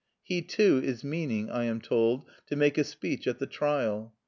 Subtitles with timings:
[0.23, 4.15] He, too, is meaning, I am told, to make a speech at the trial.